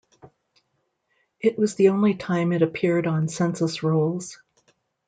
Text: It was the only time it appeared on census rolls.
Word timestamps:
It 1.39 1.59
was 1.59 1.75
the 1.75 1.89
only 1.89 2.15
time 2.15 2.51
it 2.53 2.63
appeared 2.63 3.05
on 3.05 3.27
census 3.27 3.83
rolls. 3.83 4.35